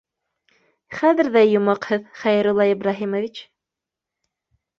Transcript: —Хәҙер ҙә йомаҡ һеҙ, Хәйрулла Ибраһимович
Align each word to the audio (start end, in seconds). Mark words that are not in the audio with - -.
—Хәҙер 0.99 1.29
ҙә 1.35 1.43
йомаҡ 1.49 1.85
һеҙ, 1.91 2.07
Хәйрулла 2.23 2.67
Ибраһимович 2.71 3.45